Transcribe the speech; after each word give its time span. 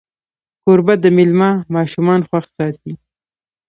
کوربه 0.63 0.93
د 1.03 1.05
میلمه 1.17 1.49
ماشومان 1.75 2.21
خوښ 2.27 2.45
ساتي. 2.57 2.93